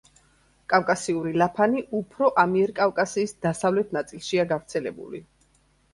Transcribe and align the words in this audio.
კავკასიური 0.71 1.33
ლაფანი 1.41 1.83
უფრო 1.99 2.31
ამიერკავკასიის 2.45 3.35
დასავლეთ 3.47 3.97
ნაწილშია 3.99 4.47
გავრცელებული. 4.55 5.25